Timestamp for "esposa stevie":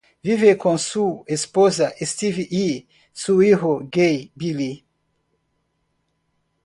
1.27-2.47